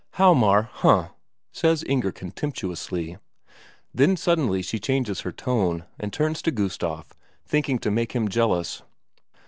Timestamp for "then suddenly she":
3.93-4.79